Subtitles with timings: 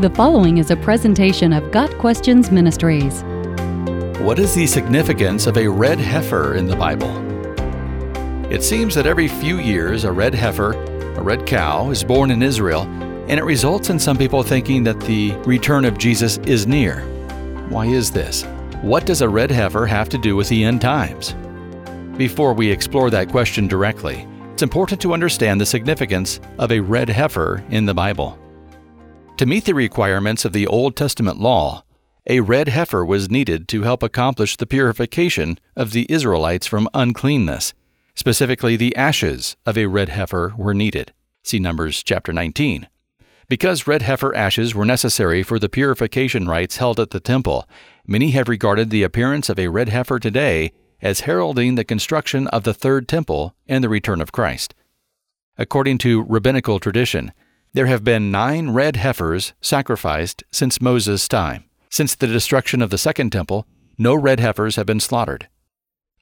[0.00, 3.22] The following is a presentation of Got Questions Ministries.
[4.20, 7.12] What is the significance of a red heifer in the Bible?
[8.52, 12.42] It seems that every few years a red heifer, a red cow, is born in
[12.42, 12.82] Israel,
[13.28, 17.02] and it results in some people thinking that the return of Jesus is near.
[17.68, 18.42] Why is this?
[18.82, 21.36] What does a red heifer have to do with the end times?
[22.18, 27.08] Before we explore that question directly, it's important to understand the significance of a red
[27.08, 28.40] heifer in the Bible.
[29.38, 31.82] To meet the requirements of the Old Testament law,
[32.24, 37.74] a red heifer was needed to help accomplish the purification of the Israelites from uncleanness.
[38.14, 41.12] Specifically, the ashes of a red heifer were needed.
[41.42, 42.86] See Numbers chapter 19.
[43.48, 47.68] Because red heifer ashes were necessary for the purification rites held at the temple,
[48.06, 50.70] many have regarded the appearance of a red heifer today
[51.02, 54.76] as heralding the construction of the third temple and the return of Christ.
[55.58, 57.32] According to rabbinical tradition,
[57.74, 61.64] there have been nine red heifers sacrificed since Moses' time.
[61.90, 63.66] Since the destruction of the Second Temple,
[63.98, 65.48] no red heifers have been slaughtered.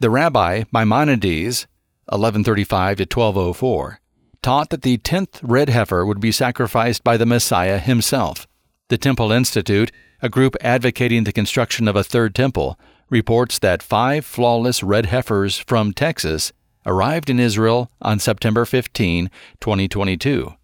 [0.00, 1.66] The rabbi Maimonides,
[2.06, 4.00] 1135 to 1204,
[4.42, 8.46] taught that the tenth red heifer would be sacrificed by the Messiah himself.
[8.88, 12.78] The Temple Institute, a group advocating the construction of a third temple,
[13.10, 16.52] reports that five flawless red heifers from Texas
[16.86, 20.54] arrived in Israel on September 15, 2022.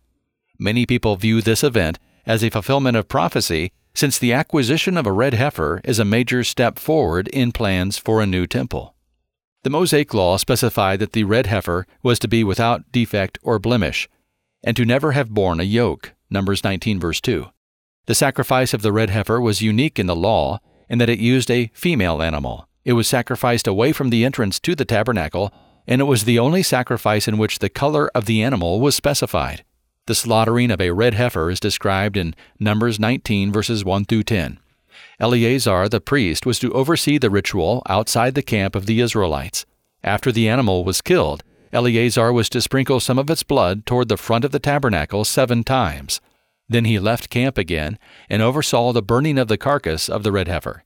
[0.59, 5.13] Many people view this event as a fulfillment of prophecy, since the acquisition of a
[5.13, 8.95] red heifer is a major step forward in plans for a new temple.
[9.63, 14.09] The Mosaic Law specified that the red heifer was to be without defect or blemish,
[14.65, 16.15] and to never have borne a yoke.
[16.29, 17.47] Numbers 19, verse 2.
[18.07, 21.51] The sacrifice of the red heifer was unique in the law in that it used
[21.51, 22.69] a female animal.
[22.85, 25.53] It was sacrificed away from the entrance to the tabernacle,
[25.87, 29.65] and it was the only sacrifice in which the color of the animal was specified.
[30.09, 34.59] The slaughtering of a red heifer is described in Numbers 19, verses 1 through 10.
[35.21, 39.67] Eleazar the priest was to oversee the ritual outside the camp of the Israelites.
[40.03, 41.45] After the animal was killed,
[41.75, 45.63] Eleazar was to sprinkle some of its blood toward the front of the tabernacle seven
[45.63, 46.23] times.
[46.71, 47.99] Then he left camp again
[48.31, 50.85] and oversaw the burning of the carcass of the red heifer.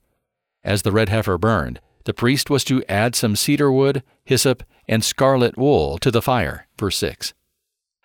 [0.64, 5.04] As the red heifer burned, the priest was to add some cedar wood, hyssop, and
[5.04, 6.66] scarlet wool to the fire.
[6.76, 7.34] Verse 6.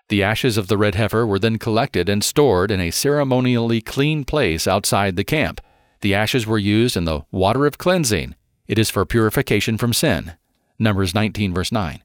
[0.09, 4.23] The ashes of the red heifer were then collected and stored in a ceremonially clean
[4.23, 5.59] place outside the camp.
[5.99, 8.35] The ashes were used in the water of cleansing.
[8.67, 10.33] It is for purification from sin.
[10.79, 12.01] Numbers 19, verse 9.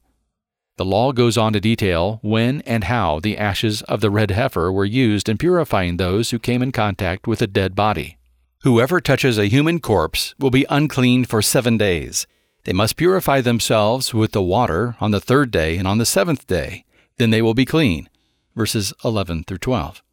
[0.75, 4.71] The law goes on to detail when and how the ashes of the red heifer
[4.71, 8.17] were used in purifying those who came in contact with a dead body.
[8.63, 12.25] Whoever touches a human corpse will be unclean for seven days.
[12.65, 16.47] They must purify themselves with the water on the third day and on the seventh
[16.47, 16.85] day
[17.17, 18.09] then they will be clean.
[18.55, 20.03] Verses 11 through 12.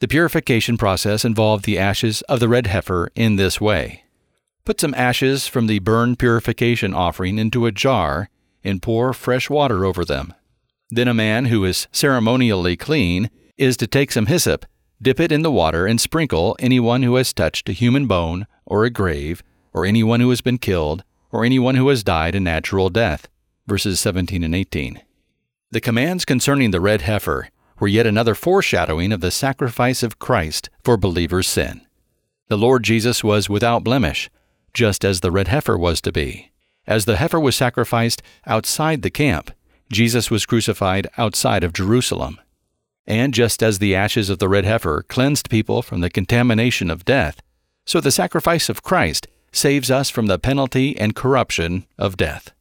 [0.00, 4.04] The purification process involved the ashes of the red heifer in this way.
[4.64, 8.28] Put some ashes from the burn purification offering into a jar
[8.62, 10.34] and pour fresh water over them.
[10.90, 14.66] Then a man who is ceremonially clean is to take some hyssop,
[15.00, 18.84] dip it in the water, and sprinkle anyone who has touched a human bone or
[18.84, 22.90] a grave, or anyone who has been killed, or anyone who has died a natural
[22.90, 23.28] death.
[23.66, 25.00] Verses 17 and 18.
[25.76, 30.70] The commands concerning the red heifer were yet another foreshadowing of the sacrifice of Christ
[30.82, 31.82] for believers' sin.
[32.48, 34.30] The Lord Jesus was without blemish,
[34.72, 36.50] just as the red heifer was to be.
[36.86, 39.50] As the heifer was sacrificed outside the camp,
[39.92, 42.40] Jesus was crucified outside of Jerusalem.
[43.06, 47.04] And just as the ashes of the red heifer cleansed people from the contamination of
[47.04, 47.42] death,
[47.84, 52.54] so the sacrifice of Christ saves us from the penalty and corruption of death.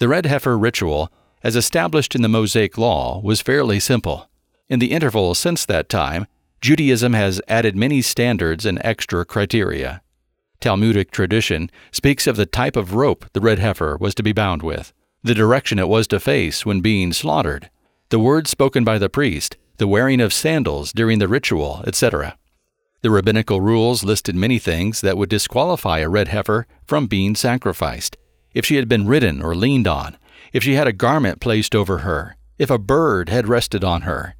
[0.00, 1.10] The red heifer ritual
[1.42, 4.28] as established in the Mosaic Law, was fairly simple.
[4.68, 6.26] In the interval since that time,
[6.60, 10.02] Judaism has added many standards and extra criteria.
[10.60, 14.62] Talmudic tradition speaks of the type of rope the red heifer was to be bound
[14.62, 17.70] with, the direction it was to face when being slaughtered,
[18.08, 22.36] the words spoken by the priest, the wearing of sandals during the ritual, etc.
[23.02, 28.16] The rabbinical rules listed many things that would disqualify a red heifer from being sacrificed
[28.52, 30.16] if she had been ridden or leaned on,
[30.52, 34.34] if she had a garment placed over her, if a bird had rested on her,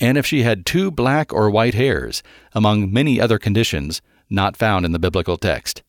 [0.00, 2.22] and if she had two black or white hairs,
[2.52, 5.82] among many other conditions not found in the biblical text.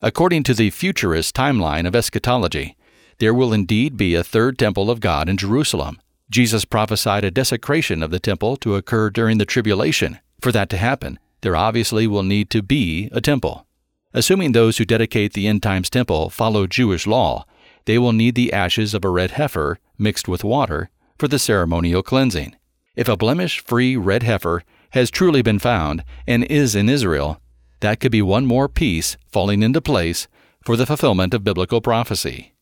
[0.00, 2.76] According to the futurist timeline of eschatology,
[3.18, 6.00] there will indeed be a third temple of God in Jerusalem.
[6.30, 10.18] Jesus prophesied a desecration of the temple to occur during the tribulation.
[10.40, 13.66] For that to happen, there obviously will need to be a temple.
[14.12, 17.44] Assuming those who dedicate the end times temple follow Jewish law,
[17.86, 22.02] they will need the ashes of a red heifer mixed with water for the ceremonial
[22.02, 22.56] cleansing.
[22.96, 27.40] If a blemish free red heifer has truly been found and is in Israel,
[27.80, 30.28] that could be one more piece falling into place
[30.64, 32.54] for the fulfillment of biblical prophecy.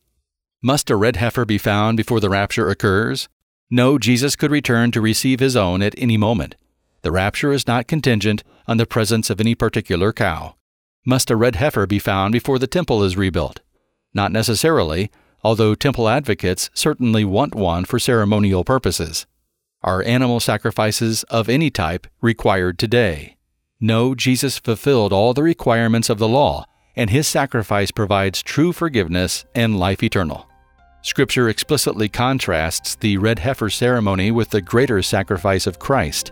[0.61, 3.29] Must a red heifer be found before the rapture occurs?
[3.69, 6.55] No, Jesus could return to receive his own at any moment.
[7.01, 10.55] The rapture is not contingent on the presence of any particular cow.
[11.05, 13.59] Must a red heifer be found before the temple is rebuilt?
[14.13, 15.09] Not necessarily,
[15.43, 19.25] although temple advocates certainly want one for ceremonial purposes.
[19.81, 23.37] Are animal sacrifices of any type required today?
[23.81, 26.65] No, Jesus fulfilled all the requirements of the law,
[26.95, 30.47] and his sacrifice provides true forgiveness and life eternal.
[31.01, 36.31] Scripture explicitly contrasts the red heifer ceremony with the greater sacrifice of Christ.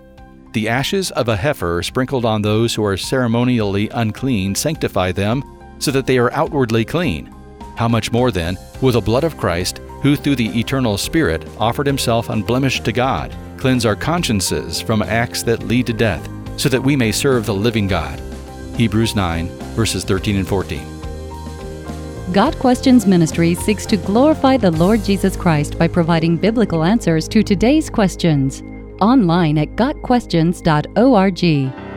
[0.54, 5.44] The ashes of a heifer sprinkled on those who are ceremonially unclean sanctify them
[5.80, 7.34] so that they are outwardly clean.
[7.82, 11.88] How much more then will the blood of Christ, who through the eternal Spirit offered
[11.88, 16.84] himself unblemished to God, cleanse our consciences from acts that lead to death, so that
[16.84, 18.22] we may serve the living God?
[18.78, 22.32] Hebrews 9, verses 13 and 14.
[22.32, 27.42] Got Questions Ministry seeks to glorify the Lord Jesus Christ by providing biblical answers to
[27.42, 28.62] today's questions
[29.02, 31.91] online at gotquestions.org.